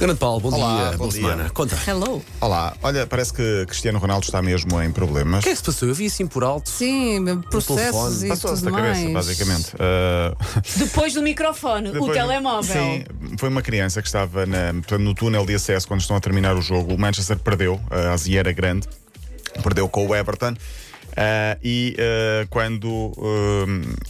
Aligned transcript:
Grande 0.00 0.18
Paulo, 0.18 0.40
bom 0.40 0.48
Olá, 0.56 0.76
dia, 0.88 0.90
bom 0.92 0.96
boa 0.98 1.10
dia. 1.10 1.20
semana. 1.20 1.50
Conta. 1.50 1.76
O 1.76 1.90
Hello. 1.90 2.22
Olá, 2.40 2.74
olha, 2.82 3.06
parece 3.06 3.34
que 3.34 3.66
Cristiano 3.66 3.98
Ronaldo 3.98 4.24
está 4.24 4.40
mesmo 4.40 4.80
em 4.80 4.90
problemas. 4.90 5.44
que 5.44 5.50
é 5.50 5.52
que 5.52 5.58
se 5.58 5.62
passou? 5.62 5.88
Eu 5.88 5.94
vi 5.94 6.06
assim 6.06 6.26
por 6.26 6.42
alto. 6.42 6.70
Sim, 6.70 7.22
processos 7.50 7.76
telefone. 7.92 8.24
e 8.24 8.28
Passou-se 8.30 8.62
tudo 8.62 8.70
da 8.72 8.76
cabeça, 8.80 9.00
mais. 9.02 9.12
basicamente. 9.12 9.72
Ah, 9.78 10.34
Depois 10.76 11.12
do 11.12 11.20
microfone, 11.20 11.90
o 11.90 11.92
depois- 11.92 12.12
telemóvel. 12.14 12.82
Sim, 12.82 13.04
foi 13.38 13.50
uma 13.50 13.60
criança 13.60 14.00
que 14.00 14.08
estava 14.08 14.46
na- 14.46 14.72
portanto, 14.72 15.00
no 15.02 15.14
túnel 15.14 15.44
de 15.44 15.54
acesso 15.54 15.86
quando 15.86 16.00
estão 16.00 16.16
a 16.16 16.20
terminar 16.20 16.56
o 16.56 16.62
jogo. 16.62 16.94
O 16.94 16.98
Manchester 16.98 17.38
perdeu, 17.38 17.78
a 17.90 18.14
Asia 18.14 18.40
era 18.40 18.52
grande, 18.52 18.88
perdeu 19.62 19.86
com 19.86 20.06
o 20.06 20.14
Everton. 20.14 20.54
Ah, 21.16 21.58
e 21.62 21.96
ah, 21.98 22.46
quando 22.50 23.12
ah, 23.18 23.66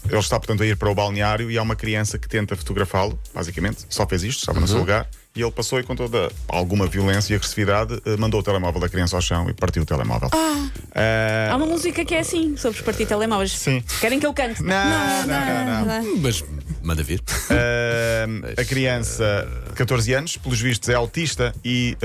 ele 0.08 0.18
está, 0.18 0.38
portanto, 0.38 0.62
a 0.62 0.66
ir 0.66 0.76
para 0.76 0.90
o 0.90 0.94
balneário 0.94 1.50
e 1.50 1.58
há 1.58 1.62
uma 1.62 1.76
criança 1.76 2.18
que 2.18 2.28
tenta 2.28 2.56
fotografá-lo, 2.56 3.18
basicamente, 3.34 3.84
só 3.88 4.06
fez 4.06 4.22
isto, 4.22 4.40
estava 4.40 4.60
no 4.60 4.68
seu 4.68 4.78
lugar, 4.78 5.08
e 5.34 5.42
ele 5.42 5.50
passou 5.50 5.78
e 5.78 5.82
com 5.84 5.94
toda 5.94 6.30
alguma 6.48 6.86
violência 6.86 7.32
e 7.32 7.36
agressividade 7.36 8.00
mandou 8.18 8.40
o 8.40 8.42
telemóvel 8.42 8.80
da 8.80 8.88
criança 8.88 9.16
ao 9.16 9.22
chão 9.22 9.48
e 9.48 9.54
partiu 9.54 9.82
o 9.82 9.86
telemóvel. 9.86 10.28
Ah, 10.32 11.48
Há 11.52 11.56
uma 11.56 11.66
música 11.66 12.04
que 12.04 12.14
é 12.14 12.20
assim, 12.20 12.56
sobre 12.56 12.78
os 12.78 12.84
partir 12.84 13.06
telemóveis. 13.06 13.52
Sim. 13.52 13.82
Querem 14.00 14.18
que 14.18 14.26
eu 14.26 14.34
cante? 14.34 14.62
não, 14.62 15.26
não, 15.26 15.84
não, 15.86 16.02
não. 16.02 16.16
Mas 16.18 16.44
manda 16.82 17.02
vir. 17.02 17.22
A 18.56 18.64
criança, 18.64 19.48
14 19.74 20.12
anos, 20.14 20.36
pelos 20.36 20.60
vistos, 20.60 20.88
é 20.88 20.94
autista 20.94 21.54
e, 21.64 21.96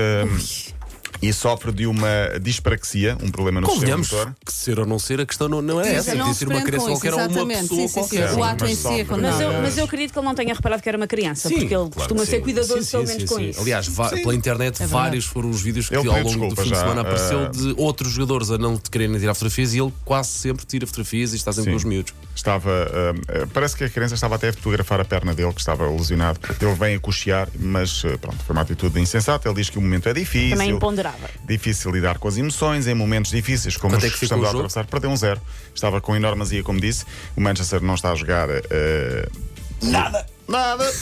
e 1.22 1.32
sofre 1.32 1.72
de 1.72 1.86
uma 1.86 2.38
dispraxia, 2.40 3.16
um 3.22 3.30
problema 3.30 3.60
no 3.60 3.70
sistema 3.70 3.98
motor. 3.98 4.34
que 4.44 4.52
ser 4.52 4.78
ou 4.78 4.86
não 4.86 4.98
ser, 4.98 5.20
a 5.20 5.26
questão 5.26 5.48
não, 5.48 5.62
não 5.62 5.80
é 5.80 5.94
essa. 5.94 6.14
não 6.14 6.24
Tem 6.24 6.32
de 6.32 6.38
se 6.38 6.44
ser 6.44 6.48
uma 6.48 6.62
criança 6.62 6.86
qualquer 6.86 7.14
ou 7.14 7.20
uma 7.20 7.26
exatamente. 7.28 7.60
pessoa 7.62 7.80
Sim, 7.80 7.88
sim, 7.88 7.88
sim. 7.88 8.00
qualquer. 8.00 8.30
O 8.30 8.34
Sim, 8.34 8.42
ato 8.42 8.64
mas 8.64 8.70
em 8.70 8.74
si 8.74 8.88
é 8.88 9.04
sofre. 9.04 9.22
Mas 9.22 9.40
eu, 9.40 9.52
mas 9.52 9.78
eu 9.78 9.84
acredito 9.84 10.12
que 10.12 10.18
ele 10.18 10.26
não 10.26 10.34
tenha 10.34 10.54
reparado 10.54 10.82
que 10.82 10.88
era 10.88 10.98
uma 10.98 11.06
criança, 11.06 11.48
porque 11.48 11.64
ele 11.64 11.68
claro 11.74 11.90
costuma 11.90 12.26
ser 12.26 12.40
cuidadoso, 12.40 12.90
pelo 12.90 13.06
menos 13.06 13.22
sim, 13.22 13.28
com 13.28 13.36
sim. 13.36 13.48
isso. 13.48 13.60
Aliás, 13.60 13.88
pela 13.88 14.34
internet, 14.34 14.82
É 14.82 14.86
vários 14.86 15.24
foram 15.24 15.50
os 15.50 15.60
vídeos 15.62 15.88
que 15.88 15.96
Ele 15.96 16.08
ao 16.08 16.22
longo 16.22 16.54
do 16.54 16.62
fim 16.62 16.70
de 16.70 16.76
semana 16.76 17.00
apareceu 17.00 17.46
ah, 17.46 17.48
de 17.48 17.74
outros 17.76 18.12
jogadores 18.12 18.50
a 18.50 18.58
não 18.58 18.76
te 18.76 18.90
quererem 18.90 19.18
tirar 19.18 19.34
fotografias 19.34 19.74
e 19.74 19.80
ele 19.80 19.92
quase 20.04 20.28
sempre 20.30 20.64
tira 20.66 20.86
fotografias 20.86 21.32
e 21.32 21.36
está 21.36 21.52
sempre 21.52 21.70
com 21.70 21.76
os 21.76 21.84
miúdos. 21.84 22.12
Estava, 22.34 22.70
ah, 22.70 23.46
parece 23.52 23.76
que 23.76 23.84
a 23.84 23.88
criança 23.88 24.14
estava 24.14 24.34
até 24.34 24.48
a 24.48 24.52
fotografar 24.52 25.00
a 25.00 25.04
perna 25.04 25.34
dele, 25.34 25.52
que 25.52 25.60
estava 25.60 25.88
lesionado. 25.88 26.38
Ele 26.60 26.74
vem 26.74 26.96
a 26.96 27.00
cochear, 27.00 27.48
mas 27.58 28.02
pronto, 28.20 28.38
foi 28.44 28.54
uma 28.54 28.62
atitude 28.62 29.00
insensata. 29.00 29.48
Ele 29.48 29.56
diz 29.56 29.70
que 29.70 29.78
o 29.78 29.82
momento 29.82 30.08
é 30.08 30.12
difícil. 30.14 30.50
Também 30.50 30.70
imponderável. 30.70 31.05
Difícil 31.46 31.90
lidar 31.90 32.18
com 32.18 32.28
as 32.28 32.36
emoções 32.36 32.86
em 32.86 32.94
momentos 32.94 33.30
difíceis, 33.30 33.76
como 33.76 33.94
Quanto 33.94 34.04
os 34.06 34.12
é 34.12 34.16
que 34.16 34.24
estamos 34.24 34.44
o 34.44 34.46
a 34.48 34.50
atravessar. 34.50 34.86
Perdeu 34.86 35.10
um 35.10 35.16
zero. 35.16 35.40
Estava 35.74 36.00
com 36.00 36.14
enorme 36.16 36.42
azia, 36.42 36.62
como 36.62 36.80
disse. 36.80 37.04
O 37.36 37.40
Manchester 37.40 37.82
não 37.82 37.94
está 37.94 38.12
a 38.12 38.14
jogar. 38.14 38.48
eh, 38.50 39.28
Nada! 39.82 40.26
Nada! 40.48 40.86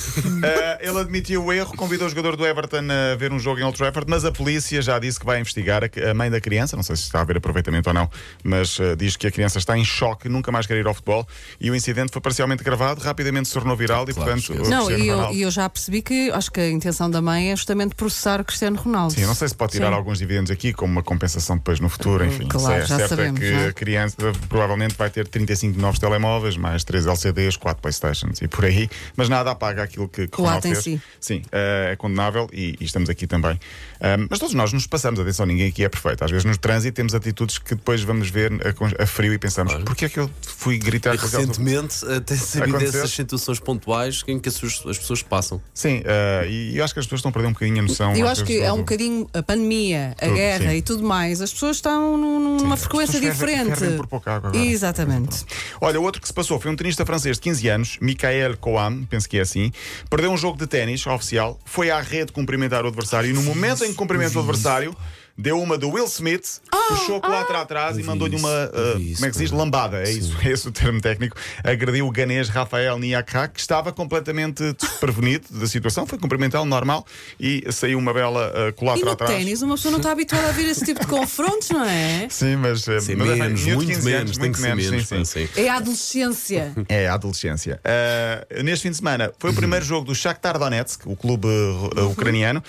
Eh, 0.45 0.89
ele 0.89 0.99
admitiu 0.99 1.43
o 1.43 1.53
erro, 1.53 1.75
convidou 1.75 2.07
o 2.07 2.11
jogador 2.11 2.37
do 2.37 2.45
Everton 2.47 2.87
a 2.91 3.17
ver 3.17 3.33
um 3.33 3.39
jogo 3.39 3.61
em 3.61 3.63
Old 3.63 3.77
Trafford, 3.79 4.11
mas 4.11 4.25
a 4.27 4.33
polícia 4.33 4.83
já 4.83 4.99
disse 4.99 5.19
que 5.19 5.25
vai 5.25 5.41
investigar 5.41 5.83
a, 5.85 6.15
mãe 6.15 6.31
da 6.31 6.39
criança. 6.39 6.77
Não 6.77 6.83
sei 6.83 6.97
se 6.97 7.05
está 7.05 7.19
a 7.19 7.23
haver 7.23 7.39
aproveitamento 7.39 7.89
ou 7.89 7.95
não, 7.95 8.11
mas 8.43 8.79
eh, 8.79 8.95
diz 8.95 9.17
que 9.17 9.27
a 9.27 9.31
criança 9.31 9.59
está 9.59 9.77
em 9.77 9.85
choque, 9.85 10.29
nunca 10.29 10.53
mais 10.53 10.67
quer 10.67 10.77
ir 10.77 10.87
ao 10.87 10.93
futebol. 10.93 11.27
E 11.59 11.71
o 11.71 11.75
incidente 11.75 12.13
foi 12.13 12.21
parcialmente 12.21 12.63
gravado, 12.63 13.01
rapidamente 13.01 13.49
se 13.49 13.55
tornou 13.55 13.75
viral 13.75 14.05
e, 14.09 14.13
Claro, 14.13 14.31
portanto. 14.31 14.69
Não, 14.69 14.91
e 14.91 15.09
eu, 15.09 15.33
e 15.33 15.43
eu 15.43 15.51
já 15.51 15.69
percebi 15.69 16.03
que 16.03 16.31
acho 16.31 16.51
que 16.51 16.61
a 16.61 16.71
intenção 16.71 17.11
da 17.11 17.23
mãe 17.23 17.51
é 17.51 17.57
justamente 17.57 17.95
processar 17.95 18.41
o 18.41 18.45
Cristiano 18.45 18.77
Ronaldo. 18.77 19.15
Sim, 19.15 19.23
eu 19.23 19.29
não 19.29 19.35
sei 19.35 19.49
se 19.49 19.55
pode 19.55 19.73
tirar 19.73 19.89
Sim. 19.89 19.95
alguns 19.95 20.19
dividendos 20.19 20.51
aqui 20.51 20.73
como 20.73 20.93
uma 20.93 21.03
compensação 21.03 21.57
depois 21.57 21.81
no 21.81 21.89
futuro, 21.89 22.25
enfim. 22.25 22.47
Claro, 22.49 22.83
é 22.83 22.87
já 22.87 22.97
certo 22.99 23.11
sabemos, 23.11 23.41
é 23.41 23.45
que 23.45 23.51
não 23.53 23.61
é? 23.61 23.67
a 23.69 23.73
criança 23.73 24.17
provavelmente 24.49 24.95
vai 24.97 25.09
ter 25.09 25.27
35 25.27 25.81
novos 25.81 25.99
telemóveis, 25.99 26.57
mais 26.57 26.85
3 26.85 27.07
LCDs, 27.07 27.57
4 27.57 27.81
Playstations 27.81 28.43
e 28.43 28.49
por 28.49 28.65
aí, 28.65 28.89
mas 29.17 29.29
nada 29.35 29.51
apaga 29.51 29.83
aquilo 29.83 30.09
que, 30.09 30.27
que 30.29 30.41
O 30.41 30.45
Ronaldo 30.45 30.59
ato 30.59 30.69
em 30.69 30.73
fez. 30.73 30.85
si. 30.85 31.03
Sim, 31.21 31.43
eh, 31.53 31.91
é 31.93 31.97
condenável 31.97 32.49
e, 32.53 32.77
e 32.81 32.85
estamos 32.85 33.09
aqui 33.11 33.27
também. 33.27 33.59
Ahm, 34.01 34.27
mas 34.31 34.39
todos 34.39 34.55
nós 34.55 34.73
nos 34.73 34.87
passamos, 34.87 35.19
atenção, 35.21 35.47
ninguém 35.47 35.69
aqui 35.69 35.85
é 35.85 35.89
perfeito. 35.89 36.25
Às 36.25 36.31
vezes 36.31 36.45
no 36.45 36.57
trânsito 36.57 36.95
temos 36.95 37.15
atitudes 37.15 37.59
que 37.59 37.75
depois 37.75 38.03
vamos 38.03 38.29
ver 38.31 38.53
a, 38.67 38.73
con- 38.73 38.91
a 38.99 39.07
frio 39.07 39.33
e 39.33 39.39
pensamos, 39.39 39.75
porquê 39.85 40.05
é 40.07 40.09
que 40.09 40.19
eu 40.21 40.31
fui 40.43 40.79
gritar 40.79 41.15
E 41.15 41.19
com 41.19 41.25
recentemente 41.27 42.05
eh, 42.07 42.21
tem 42.21 42.37
sabido 42.39 42.77
Aconteceu? 42.77 43.01
essas 43.01 43.11
situações 43.13 43.61
pontuais 43.61 44.23
em 44.29 44.39
que 44.39 44.49
as, 44.49 44.59
pessoas- 44.59 44.87
as 44.91 44.99
pessoas 44.99 45.23
passam. 45.23 45.61
Sim, 45.73 46.03
eh, 46.05 46.47
e 46.49 46.79
eu 46.79 46.85
acho 46.85 46.93
que 46.95 47.01
as 47.01 47.07
pessoas 47.07 47.19
estão 47.21 47.31
a 47.31 47.33
perder 47.33 47.49
um 47.49 47.53
bocadinho 47.53 47.79
a 47.79 47.83
noção. 47.83 48.15
Eu 48.17 48.29
acho 48.29 48.45
que 48.45 48.61
é 48.61 48.73
um 48.73 48.79
bocadinho 48.79 49.29
a 49.33 49.43
pandemia, 49.43 50.15
a 50.19 50.25
Tudo, 50.27 50.35
guerra 50.35 50.71
sim. 50.71 50.77
e 50.77 50.83
tudo 50.83 51.03
mais. 51.05 51.41
As 51.41 51.53
pessoas 51.53 51.77
estão 51.77 52.17
num- 52.17 52.57
numa 52.59 52.75
as 52.75 52.81
frequência 52.81 53.21
fervem- 53.21 53.33
diferente. 53.33 53.79
fervem 53.79 53.97
por 53.97 54.07
pouca 54.07 54.33
água 54.37 54.51
agora. 54.51 54.65
Exatamente. 54.65 55.45
Olha, 55.81 55.99
o 56.01 56.03
outro 56.03 56.21
que 56.21 56.29
se 56.29 56.35
passou 56.35 56.61
foi 56.61 56.71
um 56.71 56.77
tenista 56.77 57.05
francês 57.07 57.37
de 57.37 57.43
15 57.43 57.69
anos, 57.69 57.99
Michael 58.01 58.57
Coam, 58.59 59.05
penso 59.25 59.29
que 59.29 59.39
é 59.39 59.41
assim, 59.41 59.73
perdeu 60.09 60.31
um 60.31 60.37
jogo 60.37 60.59
de 60.59 60.67
ténis 60.67 61.07
oficial, 61.07 61.59
foi 61.65 61.91
à 61.91 62.01
rede 62.01 62.33
cumprimentar 62.33 62.85
o 62.85 62.89
adversário 62.89 63.31
e 63.31 63.33
no 63.33 63.43
momento 63.43 63.85
em 63.85 63.89
que 63.89 63.95
cumprimenta 63.95 64.37
o 64.37 64.41
adversário, 64.41 64.95
deu 65.37 65.61
uma 65.61 65.77
do 65.77 65.91
Will 65.91 66.05
Smith, 66.05 66.61
puxou 66.89 67.21
o 67.25 67.29
lá 67.29 67.43
atrás 67.43 67.99
e 67.99 68.03
mandou-lhe 68.03 68.37
uma, 68.37 68.49
uh, 68.49 68.99
isso, 69.01 69.17
como 69.17 69.27
é 69.27 69.29
que 69.31 69.37
se 69.37 69.43
diz? 69.43 69.51
Lambada, 69.51 70.03
é 70.03 70.11
isso, 70.11 70.37
é 70.43 70.51
esse 70.51 70.69
o 70.69 70.73
termo 70.73 71.01
técnico. 71.01 71.37
Agrediu 71.63 72.07
o 72.07 72.11
ganês 72.11 72.49
Rafael 72.49 72.99
Niakha, 72.99 73.49
que 73.49 73.59
estava 73.61 73.93
completamente 73.93 74.73
desprevenido 74.75 75.47
da 75.51 75.67
situação, 75.67 76.07
foi 76.07 76.19
cumprimentá-lo 76.19 76.65
normal 76.67 77.05
e 77.39 77.65
saiu 77.73 77.99
uma 77.99 78.13
bela 78.15 78.53
uh, 78.55 78.69
E 78.69 78.73
culatra 78.73 79.05
no 79.05 79.11
atrás. 79.13 79.33
ténis, 79.33 79.63
uma 79.63 79.75
pessoa 79.75 79.93
não 79.93 79.99
está 79.99 80.13
habituada 80.13 80.49
a 80.49 80.53
ver 80.53 80.67
esse 80.69 80.85
tipo 80.85 81.01
de 81.01 81.07
confrontos, 81.07 81.71
não 81.71 81.85
é? 81.85 82.29
Sim, 82.31 82.57
mas, 82.57 82.87
uh, 82.87 83.01
Sim, 83.01 83.17
mas 83.17 83.31
é, 83.31 83.35
menos, 83.37 83.65
muito 83.65 83.87
15 83.87 84.05
menos, 84.05 84.21
anos, 84.21 84.31
tem 84.33 84.41
muito 84.41 84.55
que 84.55 84.63
ser 84.63 84.75
menos. 84.77 85.09
sim, 85.09 85.25
sim. 85.25 85.49
É 85.57 85.69
a 85.69 85.77
adolescência. 85.77 86.73
É, 86.89 87.09
a 87.09 87.15
adolescência. 87.15 87.81
Uh, 87.83 88.63
neste 88.63 88.83
fim 88.85 88.91
de 88.91 88.99
semana 88.99 89.33
foi 89.39 89.51
o 89.51 89.55
primeiro 89.55 89.85
jogo 89.85 90.07
do 90.07 90.15
Shakhtar 90.15 90.59
Donetsk, 90.59 91.07
o 91.07 91.17
clube 91.17 91.49
uh, 91.49 92.11
ucraniano. 92.11 92.63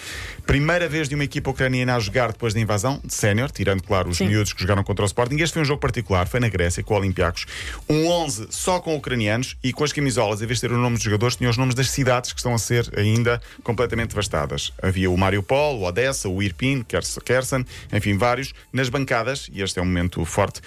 Primeira 0.47 0.87
vez 0.87 1.09
de 1.09 1.15
uma 1.15 1.23
equipa 1.23 1.49
ucraniana 1.49 1.95
a 1.95 1.99
jogar 1.99 2.31
depois 2.31 2.54
da 2.55 2.61
invasão, 2.61 2.99
de 3.03 3.13
sénior, 3.13 3.51
tirando, 3.51 3.83
claro, 3.83 4.09
os 4.09 4.17
Sim. 4.17 4.27
miúdos 4.27 4.53
que 4.53 4.61
jogaram 4.61 4.83
contra 4.83 5.03
o 5.03 5.05
Sporting. 5.05 5.35
Este 5.35 5.53
foi 5.53 5.61
um 5.61 5.65
jogo 5.65 5.79
particular, 5.79 6.27
foi 6.27 6.39
na 6.39 6.49
Grécia, 6.49 6.83
com 6.83 6.93
o 6.93 6.97
Olympiacos. 6.97 7.45
Um 7.87 8.07
11 8.07 8.47
só 8.49 8.79
com 8.79 8.95
ucranianos 8.95 9.55
e 9.63 9.71
com 9.71 9.83
as 9.83 9.91
camisolas, 9.93 10.41
em 10.41 10.45
vez 10.47 10.59
de 10.59 10.67
ter 10.67 10.73
o 10.73 10.77
nome 10.77 10.95
dos 10.95 11.03
jogadores, 11.03 11.35
tinha 11.35 11.49
os 11.49 11.57
nomes 11.57 11.75
das 11.75 11.89
cidades 11.89 12.31
que 12.33 12.39
estão 12.39 12.53
a 12.53 12.57
ser 12.57 12.91
ainda 12.97 13.41
completamente 13.63 14.09
devastadas. 14.09 14.71
Havia 14.81 15.11
o 15.11 15.17
Mariupol, 15.17 15.79
o 15.79 15.83
Odessa, 15.83 16.27
o 16.29 16.41
Irpin, 16.41 16.81
Kers- 16.83 17.19
Kherson, 17.23 17.63
enfim, 17.93 18.17
vários. 18.17 18.53
Nas 18.73 18.89
bancadas, 18.89 19.49
e 19.53 19.61
este 19.61 19.77
é 19.79 19.81
um 19.81 19.85
momento 19.85 20.23
forte, 20.25 20.61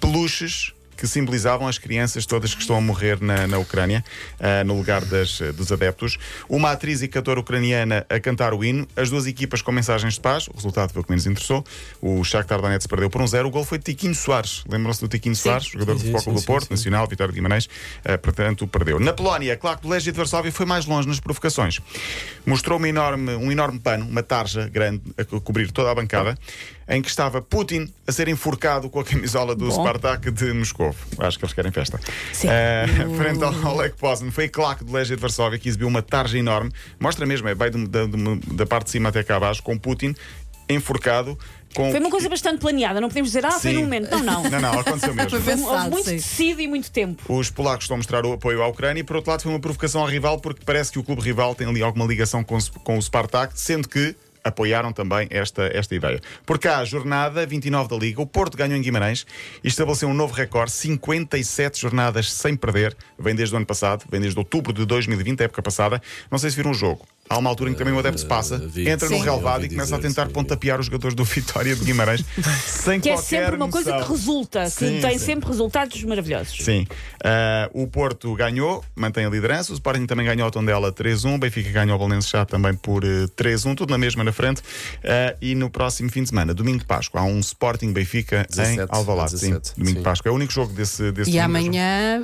peluches 0.00 0.72
que 0.96 1.06
simbolizavam 1.06 1.68
as 1.68 1.78
crianças 1.78 2.24
todas 2.26 2.54
que 2.54 2.60
estão 2.60 2.76
a 2.76 2.80
morrer 2.80 3.20
na, 3.20 3.46
na 3.46 3.58
Ucrânia, 3.58 4.04
ah, 4.40 4.64
no 4.64 4.76
lugar 4.76 5.04
das, 5.04 5.40
eh, 5.40 5.52
dos 5.52 5.70
adeptos. 5.70 6.18
Uma 6.48 6.70
atriz 6.72 7.02
e 7.02 7.08
cantora 7.08 7.38
ucraniana 7.40 8.06
a 8.08 8.18
cantar 8.18 8.54
o 8.54 8.64
hino, 8.64 8.86
as 8.96 9.10
duas 9.10 9.26
equipas 9.26 9.60
com 9.62 9.70
mensagens 9.72 10.14
de 10.14 10.20
paz. 10.20 10.48
O 10.48 10.54
resultado 10.54 10.92
foi 10.92 11.02
o 11.02 11.04
que 11.04 11.10
menos 11.10 11.26
interessou. 11.26 11.64
O 12.00 12.24
Shakhtar 12.24 12.60
Donetsk 12.60 12.88
perdeu 12.88 13.10
por 13.10 13.20
um 13.20 13.26
zero. 13.26 13.48
O 13.48 13.50
gol 13.50 13.64
foi 13.64 13.78
de 13.78 13.84
Tiquinho 13.84 14.14
Soares. 14.14 14.64
Lembram-se 14.68 15.00
do 15.00 15.08
Tiquinho 15.08 15.36
Soares, 15.36 15.66
jogador 15.66 15.92
Sim, 15.92 15.98
do 15.98 16.00
sim, 16.00 16.12
Futebol 16.12 16.22
Clube 16.24 16.38
sim, 16.40 16.44
do 16.44 16.46
Porto, 16.46 16.64
sim. 16.68 16.74
Nacional, 16.74 17.06
Vitória 17.06 17.32
de 17.32 17.36
Guimarães. 17.38 17.68
Ah, 18.04 18.16
portanto, 18.18 18.66
perdeu. 18.66 18.98
Na 18.98 19.12
Polónia, 19.12 19.56
claro 19.56 19.78
que 19.78 19.86
o 19.86 19.90
Legia 19.90 20.12
de 20.12 20.16
Varsóvia 20.18 20.50
foi 20.50 20.64
mais 20.66 20.86
longe 20.86 21.06
nas 21.06 21.20
provocações. 21.20 21.80
Mostrou 22.44 22.78
uma 22.78 22.88
enorme, 22.88 23.34
um 23.36 23.52
enorme 23.52 23.78
pano, 23.78 24.06
uma 24.06 24.22
tarja 24.22 24.68
grande, 24.68 25.02
a 25.18 25.24
co- 25.24 25.40
cobrir 25.40 25.70
toda 25.70 25.90
a 25.90 25.94
bancada, 25.94 26.36
em 26.88 27.02
que 27.02 27.08
estava 27.08 27.42
Putin 27.42 27.92
a 28.06 28.12
ser 28.12 28.28
enforcado 28.28 28.88
com 28.88 29.00
a 29.00 29.04
camisola 29.04 29.54
do 29.54 29.68
Bom. 29.68 29.72
Spartak 29.72 30.30
de 30.30 30.52
Moscou. 30.52 30.94
Acho 31.18 31.38
que 31.38 31.44
eles 31.44 31.52
querem 31.52 31.72
festa. 31.72 32.00
Sim. 32.32 32.48
Ah, 32.48 32.86
frente 33.16 33.42
ao 33.42 33.74
Oleg 33.74 33.94
Poznan, 33.96 34.30
foi 34.30 34.44
a 34.44 34.48
claque 34.48 34.84
do 34.84 34.92
Legia 34.92 35.16
de 35.16 35.22
Varsóvia 35.22 35.58
que 35.58 35.68
exibiu 35.68 35.88
uma 35.88 36.02
tarja 36.02 36.38
enorme. 36.38 36.70
Mostra 37.00 37.26
mesmo, 37.26 37.48
é 37.48 37.54
bem 37.54 37.70
da, 37.88 38.00
da 38.52 38.66
parte 38.66 38.86
de 38.86 38.90
cima 38.92 39.08
até 39.08 39.22
cá 39.22 39.36
abaixo, 39.36 39.62
com 39.62 39.76
Putin 39.76 40.14
enforcado. 40.68 41.38
Com... 41.74 41.90
Foi 41.90 42.00
uma 42.00 42.10
coisa 42.10 42.28
bastante 42.28 42.58
planeada, 42.58 43.00
não 43.00 43.08
podemos 43.08 43.30
dizer, 43.30 43.44
ah, 43.44 43.52
foi 43.52 43.72
Sim. 43.72 43.76
num 43.76 43.82
momento. 43.82 44.10
Não, 44.10 44.22
não. 44.22 44.42
Não, 44.44 44.60
não, 44.60 44.80
aconteceu 44.80 45.12
mesmo. 45.14 45.40
Foi 45.40 45.54
Houve 45.54 45.90
muito 45.90 46.04
tecido 46.06 46.60
e 46.60 46.66
muito 46.66 46.90
tempo. 46.90 47.22
Os 47.32 47.50
polacos 47.50 47.84
estão 47.84 47.96
a 47.96 47.98
mostrar 47.98 48.24
o 48.24 48.32
apoio 48.32 48.62
à 48.62 48.66
Ucrânia 48.66 49.00
e, 49.00 49.04
por 49.04 49.16
outro 49.16 49.30
lado, 49.30 49.42
foi 49.42 49.52
uma 49.52 49.60
provocação 49.60 50.00
ao 50.00 50.06
rival 50.06 50.38
porque 50.40 50.62
parece 50.64 50.92
que 50.92 50.98
o 50.98 51.04
clube 51.04 51.20
rival 51.20 51.54
tem 51.54 51.68
ali 51.68 51.82
alguma 51.82 52.06
ligação 52.06 52.42
com, 52.42 52.58
com 52.82 52.96
o 52.96 53.02
Spartak, 53.02 53.52
sendo 53.60 53.88
que 53.88 54.16
apoiaram 54.46 54.92
também 54.92 55.26
esta, 55.30 55.64
esta 55.72 55.94
ideia. 55.94 56.20
Por 56.44 56.58
cá, 56.58 56.84
jornada 56.84 57.44
29 57.44 57.88
da 57.88 57.96
Liga, 57.96 58.20
o 58.20 58.26
Porto 58.26 58.56
ganhou 58.56 58.76
em 58.76 58.82
Guimarães 58.82 59.26
e 59.62 59.68
estabeleceu 59.68 60.08
um 60.08 60.14
novo 60.14 60.34
recorde, 60.34 60.72
57 60.72 61.80
jornadas 61.80 62.32
sem 62.32 62.56
perder, 62.56 62.96
vem 63.18 63.34
desde 63.34 63.54
o 63.54 63.56
ano 63.56 63.66
passado, 63.66 64.04
vem 64.10 64.20
desde 64.20 64.38
outubro 64.38 64.72
de 64.72 64.84
2020, 64.84 65.40
época 65.42 65.62
passada. 65.62 66.00
Não 66.30 66.38
sei 66.38 66.50
se 66.50 66.56
viram 66.56 66.70
o 66.70 66.74
jogo. 66.74 67.06
Há 67.28 67.38
uma 67.38 67.50
altura 67.50 67.70
em 67.70 67.72
que 67.72 67.78
também 67.78 67.92
o 67.92 67.98
adepto 67.98 68.20
se 68.20 68.26
passa, 68.26 68.58
vi. 68.58 68.88
entra 68.88 69.08
no 69.08 69.18
relevado 69.18 69.62
Ouvi 69.62 69.66
e 69.66 69.70
começa 69.70 69.96
a 69.96 69.98
tentar 69.98 70.28
pontapear 70.28 70.78
os 70.78 70.86
jogadores 70.86 71.14
do 71.14 71.24
Vitória 71.24 71.74
de 71.74 71.84
Guimarães 71.84 72.24
sem 72.66 73.00
Que 73.00 73.10
é 73.10 73.12
qualquer 73.14 73.44
sempre 73.44 73.56
uma 73.56 73.68
coisa 73.68 73.98
que 73.98 74.08
resulta, 74.08 74.70
que 74.70 75.00
tem 75.00 75.18
sim. 75.18 75.24
sempre 75.24 75.48
resultados 75.48 76.02
maravilhosos. 76.04 76.56
Sim. 76.64 76.86
Ah, 77.28 77.68
o 77.72 77.88
Porto 77.88 78.32
ganhou, 78.34 78.84
mantém 78.94 79.24
a 79.24 79.28
liderança. 79.28 79.72
O 79.72 79.74
Sporting 79.74 80.06
também 80.06 80.24
ganhou 80.24 80.44
ao 80.44 80.50
Tondela 80.50 80.92
3-1. 80.92 81.34
O 81.34 81.38
Benfica 81.38 81.70
ganhou 81.70 81.94
ao 81.94 81.98
Valença 81.98 82.28
já 82.28 82.44
também 82.44 82.74
por 82.74 83.04
eh, 83.04 83.26
3-1. 83.36 83.74
Tudo 83.74 83.90
na 83.90 83.98
mesma 83.98 84.22
na 84.22 84.30
frente. 84.32 84.62
Eh, 85.02 85.36
e 85.40 85.54
no 85.56 85.68
próximo 85.68 86.08
fim 86.08 86.22
de 86.22 86.28
semana, 86.28 86.54
domingo 86.54 86.78
de 86.78 86.84
Páscoa, 86.84 87.20
há 87.20 87.24
um 87.24 87.40
Sporting 87.40 87.92
Benfica 87.92 88.46
17, 88.48 88.80
em 88.80 88.86
Alvalade. 88.90 89.32
Sim, 89.32 89.50
17, 89.50 89.72
domingo 89.76 89.98
de. 89.98 90.04
Páscoa. 90.04 90.28
É 90.28 90.32
o 90.32 90.36
único 90.36 90.52
jogo 90.52 90.72
desse, 90.72 91.10
desse 91.10 91.30
E 91.32 91.38
amanhã. 91.40 92.22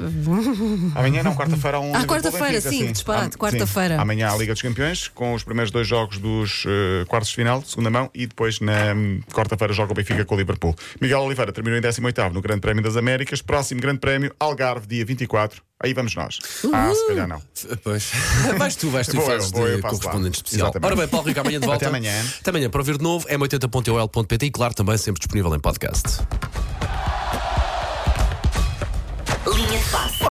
Amanhã 0.95 1.25
não, 1.25 1.35
quarta-feira 1.35 1.79
há 1.79 1.81
um. 1.81 1.95
Ah, 1.97 2.05
quarta-feira, 2.05 2.61
sim, 2.61 2.95
sim. 2.95 3.05
quarta-feira. 3.37 4.01
Amanhã 4.01 4.29
há 4.29 4.33
a 4.35 4.37
Liga 4.37 4.53
dos 4.53 4.63
Campeões, 4.63 4.92
com 5.09 5.35
os 5.35 5.43
primeiros 5.43 5.71
dois 5.71 5.87
jogos 5.87 6.19
dos 6.19 6.65
eh, 6.67 7.05
quartos 7.07 7.31
de 7.31 7.37
final, 7.37 7.63
segunda 7.63 7.91
mão, 7.91 8.11
e 8.15 8.27
depois 8.27 8.61
na 8.61 8.95
hum, 8.95 9.21
quarta-feira 9.33 9.73
joga 9.73 9.93
o 9.93 9.95
Benfica 9.95 10.25
com 10.25 10.35
o 10.35 10.39
Liverpool. 10.39 10.75
Miguel 11.01 11.21
Oliveira 11.21 11.53
terminou 11.53 11.79
em 11.79 11.83
18 11.83 12.31
no 12.31 12.41
Grande 12.41 12.61
Prémio 12.61 12.83
das 12.83 12.97
Américas. 12.97 13.43
Próximo 13.43 13.81
Grande 13.81 13.99
Prémio, 14.01 14.35
Algarve, 14.39 14.87
dia 14.87 15.05
24. 15.05 15.63
Aí 15.83 15.93
vamos 15.93 16.15
nós. 16.15 16.39
Ah, 16.73 16.93
se 16.95 17.09
calhar 17.09 17.27
não. 17.27 17.43
Pois. 17.83 18.13
Vais 18.57 18.77
tu, 18.77 18.89
vais 18.91 19.07
tu 19.07 19.17
Vou 19.17 19.25
e 19.25 19.27
eu, 19.27 19.33
fazes 19.33 19.51
vou 19.51 19.67
eu, 19.69 19.77
de 19.77 19.83
passo 19.83 19.95
lá. 19.97 20.01
correspondente 20.01 20.37
especial. 20.37 20.67
Exatamente. 20.69 20.87
Ora 20.87 20.97
bem, 20.97 21.09
Paulo 21.09 21.27
Rico, 21.27 21.41
amanhã 21.41 21.59
de 21.59 21.67
volta. 21.67 21.87
Até 21.87 21.97
amanhã. 21.97 22.25
Até 22.41 22.51
amanhã. 22.51 22.71
Para 22.71 22.81
ouvir 22.81 22.99
de 22.99 23.03
novo, 23.03 23.27
m80.ol.pt 23.29 24.47
e, 24.47 24.51
claro, 24.51 24.75
também 24.75 24.97
sempre 24.97 25.19
disponível 25.19 25.53
em 25.57 25.59
podcast. 25.59 26.23